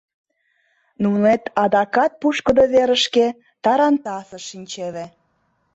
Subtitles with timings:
[1.01, 3.27] Нунет адакат пушкыдо верышке,
[3.63, 5.05] тарантасыш, шинчеве.